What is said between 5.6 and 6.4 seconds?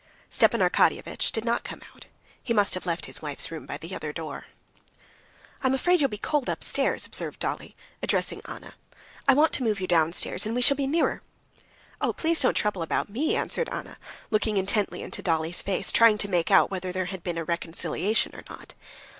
"I am afraid you'll be